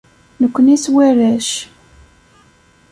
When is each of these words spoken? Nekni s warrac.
Nekni 0.41 0.77
s 0.83 0.85
warrac. 0.93 1.49